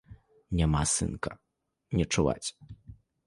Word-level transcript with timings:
Няма 0.59 0.81
сынка, 0.93 1.33
не 1.99 2.09
чуваць. 2.17 2.47